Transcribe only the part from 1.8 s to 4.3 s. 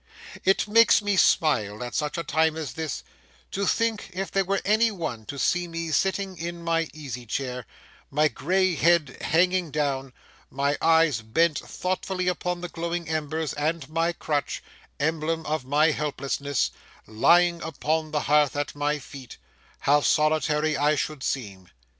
at such a time as this, to think